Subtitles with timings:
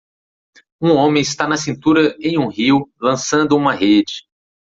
[0.81, 4.23] Um homem está na cintura em um rio lançando uma rede.